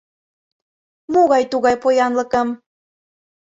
[1.13, 2.47] —Могай тугай поянлыкым?